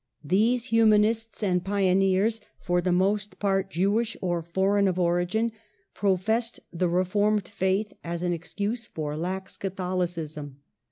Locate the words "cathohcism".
9.57-10.57